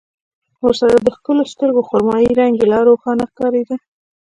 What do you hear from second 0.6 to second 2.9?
ورسره د ښکلو سترګو خرمايي رنګ يې لا